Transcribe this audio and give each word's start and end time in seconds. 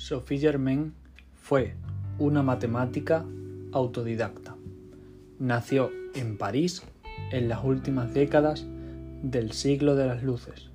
Sophie 0.00 0.38
Germain 0.38 0.94
fue 1.34 1.74
una 2.18 2.42
matemática 2.42 3.22
autodidacta. 3.70 4.56
Nació 5.38 5.90
en 6.14 6.38
París 6.38 6.82
en 7.30 7.50
las 7.50 7.62
últimas 7.62 8.14
décadas 8.14 8.64
del 9.22 9.52
siglo 9.52 9.96
de 9.96 10.06
las 10.06 10.22
luces. 10.22 10.70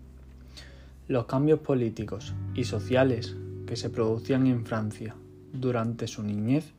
Los 1.08 1.26
cambios 1.26 1.60
políticos 1.62 2.36
y 2.54 2.66
sociales 2.66 3.36
que 3.66 3.76
se 3.76 3.90
producían 3.90 4.46
en 4.46 4.64
Francia 4.64 5.16
durante 5.54 6.06
su 6.06 6.22
niñez 6.22 6.72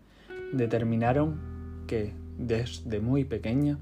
determinaron 0.53 1.41
que, 1.89 2.13
desde 2.39 3.01
muy 3.01 3.25
pequeña, 3.25 3.77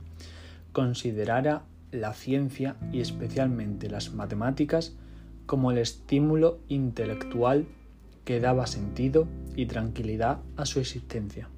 considerara 0.72 1.64
la 1.92 2.14
ciencia 2.14 2.76
y 2.92 3.00
especialmente 3.02 3.90
las 3.90 4.14
matemáticas 4.14 4.96
como 5.44 5.70
el 5.70 5.76
estímulo 5.76 6.60
intelectual 6.68 7.66
que 8.24 8.40
daba 8.40 8.66
sentido 8.66 9.26
y 9.56 9.66
tranquilidad 9.66 10.38
a 10.56 10.66
su 10.66 10.80
existencia. 10.80 11.48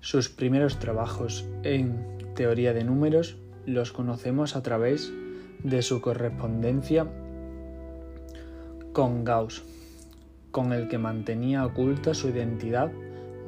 Sus 0.00 0.28
primeros 0.28 0.78
trabajos 0.78 1.46
en 1.62 2.18
teoría 2.34 2.72
de 2.72 2.84
números 2.84 3.36
los 3.66 3.92
conocemos 3.92 4.56
a 4.56 4.62
través 4.62 5.12
de 5.62 5.82
su 5.82 6.00
correspondencia 6.00 7.06
con 8.92 9.24
Gauss, 9.24 9.62
con 10.50 10.72
el 10.72 10.88
que 10.88 10.98
mantenía 10.98 11.66
oculta 11.66 12.14
su 12.14 12.28
identidad 12.28 12.90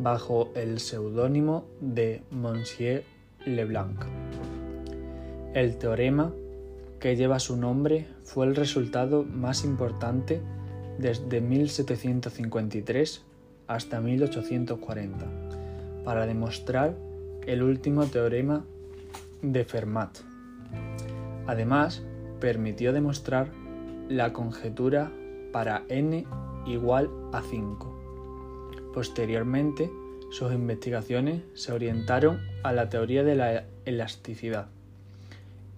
bajo 0.01 0.51
el 0.55 0.81
seudónimo 0.81 1.67
de 1.81 2.23
Monsieur 2.31 3.05
Leblanc. 3.47 4.05
El 5.55 5.77
teorema 5.79 6.33
que 7.01 7.17
lleva 7.17 7.39
su 7.39 7.57
nombre 7.57 8.07
fue 8.23 8.47
el 8.47 8.55
resultado 8.55 9.25
más 9.25 9.65
importante 9.65 10.41
desde 11.01 11.41
1753 11.41 13.23
hasta 13.67 14.01
1840 14.01 15.27
para 16.05 16.27
demostrar 16.27 16.95
el 17.47 17.63
último 17.63 18.07
teorema 18.07 18.65
de 19.43 19.65
Fermat. 19.65 20.19
Además, 21.47 22.03
permitió 22.41 22.93
demostrar 22.93 23.49
la 24.09 24.33
conjetura 24.33 25.11
para 25.53 25.85
n 25.89 26.27
igual 26.67 27.11
a 27.33 27.43
5. 27.43 28.93
Posteriormente, 28.95 29.91
sus 30.31 30.53
investigaciones 30.53 31.43
se 31.55 31.73
orientaron 31.73 32.41
a 32.63 32.73
la 32.73 32.89
teoría 32.89 33.25
de 33.25 33.35
la 33.35 33.65
elasticidad 33.85 34.69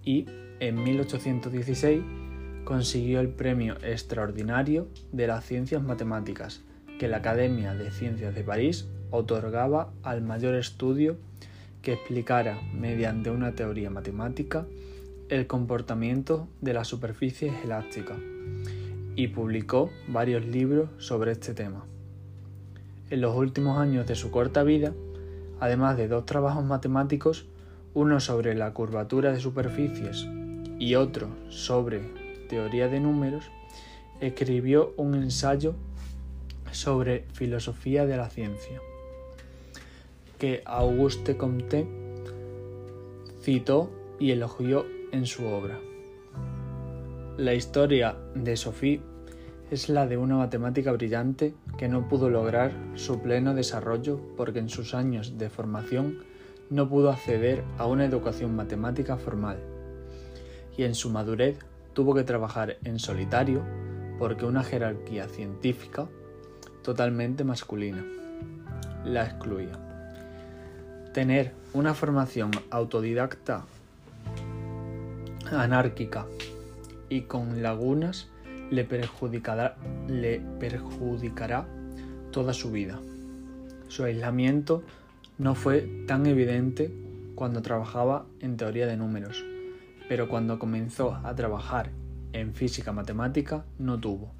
y 0.03 0.25
en 0.59 0.83
1816 0.83 2.03
consiguió 2.63 3.19
el 3.19 3.29
premio 3.29 3.75
extraordinario 3.83 4.87
de 5.11 5.27
las 5.27 5.45
ciencias 5.45 5.83
matemáticas 5.83 6.61
que 6.99 7.07
la 7.07 7.17
Academia 7.17 7.73
de 7.73 7.91
Ciencias 7.91 8.33
de 8.33 8.43
París 8.43 8.87
otorgaba 9.11 9.91
al 10.03 10.21
mayor 10.21 10.55
estudio 10.55 11.17
que 11.81 11.93
explicara 11.93 12.59
mediante 12.73 13.29
una 13.29 13.53
teoría 13.53 13.89
matemática 13.89 14.65
el 15.29 15.47
comportamiento 15.47 16.47
de 16.61 16.73
las 16.73 16.87
superficies 16.87 17.53
elásticas 17.63 18.17
y 19.15 19.27
publicó 19.27 19.89
varios 20.07 20.45
libros 20.45 20.89
sobre 20.97 21.33
este 21.33 21.53
tema. 21.53 21.85
En 23.09 23.21
los 23.21 23.35
últimos 23.35 23.77
años 23.77 24.07
de 24.07 24.15
su 24.15 24.31
corta 24.31 24.63
vida, 24.63 24.93
además 25.59 25.97
de 25.97 26.07
dos 26.07 26.25
trabajos 26.25 26.63
matemáticos, 26.63 27.45
uno 27.93 28.19
sobre 28.19 28.55
la 28.55 28.73
curvatura 28.73 29.31
de 29.31 29.39
superficies 29.39 30.27
y 30.79 30.95
otro 30.95 31.27
sobre 31.49 32.22
teoría 32.53 32.87
de 32.87 32.99
números, 32.99 33.49
escribió 34.21 34.93
un 34.95 35.15
ensayo 35.15 35.73
sobre 36.71 37.25
filosofía 37.33 38.05
de 38.05 38.15
la 38.15 38.29
ciencia, 38.29 38.79
que 40.37 40.61
Auguste 40.65 41.35
Comte 41.35 41.87
citó 43.41 43.89
y 44.19 44.29
elogió 44.29 44.85
en 45.11 45.25
su 45.25 45.47
obra. 45.47 45.79
La 47.37 47.55
historia 47.55 48.17
de 48.35 48.55
Sophie 48.55 49.01
es 49.71 49.89
la 49.89 50.05
de 50.05 50.17
una 50.17 50.37
matemática 50.37 50.91
brillante 50.91 51.55
que 51.79 51.87
no 51.87 52.07
pudo 52.07 52.29
lograr 52.29 52.71
su 52.93 53.19
pleno 53.19 53.55
desarrollo 53.55 54.19
porque 54.37 54.59
en 54.59 54.69
sus 54.69 54.93
años 54.93 55.39
de 55.39 55.49
formación 55.49 56.19
no 56.69 56.87
pudo 56.87 57.09
acceder 57.09 57.63
a 57.79 57.87
una 57.87 58.05
educación 58.05 58.55
matemática 58.55 59.17
formal 59.17 59.57
y 60.77 60.83
en 60.83 60.93
su 60.93 61.09
madurez 61.09 61.57
tuvo 61.93 62.13
que 62.13 62.23
trabajar 62.23 62.77
en 62.83 62.99
solitario 62.99 63.63
porque 64.19 64.45
una 64.45 64.63
jerarquía 64.63 65.27
científica 65.27 66.07
totalmente 66.81 67.43
masculina 67.43 68.03
la 69.05 69.25
excluía. 69.25 69.79
Tener 71.13 71.53
una 71.73 71.93
formación 71.93 72.51
autodidacta 72.69 73.65
anárquica 75.51 76.25
y 77.09 77.21
con 77.21 77.61
lagunas 77.61 78.29
le 78.71 78.83
perjudicará, 78.83 79.75
le 80.07 80.41
perjudicará 80.59 81.67
toda 82.31 82.53
su 82.53 82.71
vida. 82.71 82.99
Su 83.87 84.03
aislamiento 84.03 84.83
no 85.37 85.53
fue 85.53 86.05
tan 86.07 86.25
evidente 86.25 86.91
cuando 87.35 87.61
trabajaba 87.61 88.25
en 88.39 88.57
teoría 88.57 88.87
de 88.87 88.97
números, 88.97 89.43
pero 90.07 90.27
cuando 90.27 90.59
comenzó 90.59 91.15
a 91.15 91.35
trabajar 91.35 91.91
en 92.33 92.53
física 92.53 92.91
matemática 92.91 93.65
no 93.79 93.99
tuvo. 93.99 94.31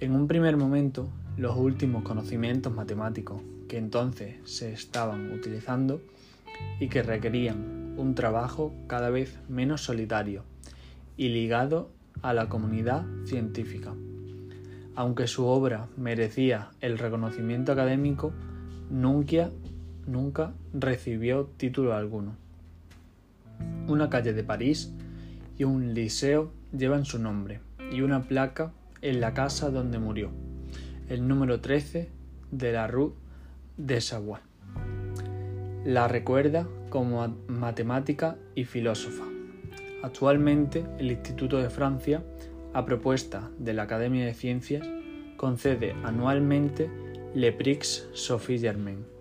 En 0.00 0.14
un 0.14 0.26
primer 0.26 0.56
momento, 0.56 1.08
los 1.36 1.56
últimos 1.56 2.02
conocimientos 2.02 2.74
matemáticos 2.74 3.40
que 3.68 3.78
entonces 3.78 4.36
se 4.44 4.72
estaban 4.72 5.32
utilizando 5.32 6.00
y 6.80 6.88
que 6.88 7.02
requerían 7.02 7.94
un 7.96 8.14
trabajo 8.14 8.72
cada 8.86 9.10
vez 9.10 9.38
menos 9.48 9.82
solitario 9.82 10.44
y 11.16 11.28
ligado 11.28 11.90
a 12.22 12.34
la 12.34 12.48
comunidad 12.48 13.04
científica. 13.24 13.94
Aunque 14.94 15.26
su 15.26 15.46
obra 15.46 15.88
merecía 15.96 16.70
el 16.80 16.98
reconocimiento 16.98 17.72
académico, 17.72 18.32
nunca, 18.90 19.50
nunca 20.06 20.52
recibió 20.74 21.48
título 21.56 21.94
alguno. 21.94 22.41
Una 23.88 24.08
calle 24.10 24.32
de 24.32 24.44
París 24.44 24.92
y 25.58 25.64
un 25.64 25.94
liceo 25.94 26.52
llevan 26.76 27.04
su 27.04 27.18
nombre 27.18 27.60
y 27.92 28.00
una 28.00 28.22
placa 28.22 28.72
en 29.00 29.20
la 29.20 29.34
casa 29.34 29.70
donde 29.70 29.98
murió, 29.98 30.30
el 31.08 31.26
número 31.26 31.60
13 31.60 32.10
de 32.50 32.72
la 32.72 32.86
Rue 32.86 33.12
de 33.76 34.00
Savoie. 34.00 34.40
La 35.84 36.08
recuerda 36.08 36.66
como 36.88 37.26
matemática 37.48 38.36
y 38.54 38.64
filósofa. 38.64 39.24
Actualmente, 40.02 40.84
el 40.98 41.10
Instituto 41.10 41.58
de 41.58 41.70
Francia, 41.70 42.22
a 42.72 42.84
propuesta 42.84 43.50
de 43.58 43.72
la 43.72 43.82
Academia 43.82 44.24
de 44.24 44.34
Ciencias, 44.34 44.86
concede 45.36 45.94
anualmente 46.04 46.90
Le 47.34 47.52
Prix 47.52 48.08
Sophie 48.12 48.58
Germain 48.58 49.12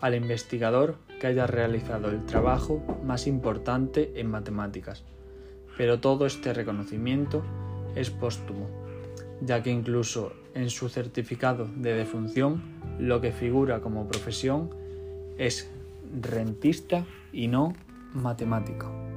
al 0.00 0.14
investigador 0.14 0.96
que 1.18 1.26
haya 1.26 1.46
realizado 1.46 2.10
el 2.10 2.24
trabajo 2.24 2.82
más 3.04 3.26
importante 3.26 4.12
en 4.16 4.30
matemáticas. 4.30 5.04
Pero 5.76 6.00
todo 6.00 6.26
este 6.26 6.52
reconocimiento 6.52 7.42
es 7.94 8.10
póstumo, 8.10 8.68
ya 9.40 9.62
que 9.62 9.70
incluso 9.70 10.32
en 10.54 10.70
su 10.70 10.88
certificado 10.88 11.68
de 11.76 11.94
defunción 11.94 12.62
lo 12.98 13.20
que 13.20 13.32
figura 13.32 13.80
como 13.80 14.08
profesión 14.08 14.70
es 15.38 15.70
rentista 16.20 17.04
y 17.32 17.48
no 17.48 17.74
matemático. 18.12 19.07